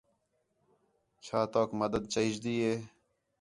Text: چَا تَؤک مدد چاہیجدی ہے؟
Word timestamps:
چَا 1.25 1.39
تَؤک 1.53 1.69
مدد 1.81 2.03
چاہیجدی 2.13 2.55
ہے؟ 2.63 2.75